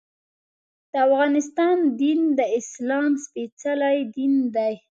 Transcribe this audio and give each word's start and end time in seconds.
د 0.91 0.93
افغانستان 1.07 1.77
دین 2.01 2.19
د 2.37 2.39
اسلام 2.59 3.11
سپېڅلی 3.23 3.97
دین 4.15 4.33
دی. 4.55 4.73